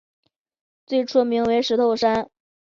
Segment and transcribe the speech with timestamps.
[0.87, 2.31] 最初名为石头山。